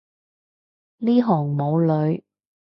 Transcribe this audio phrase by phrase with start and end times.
[0.97, 2.23] 呢行冇女